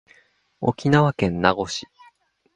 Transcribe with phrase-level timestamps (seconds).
[0.61, 1.85] 沖縄県名護市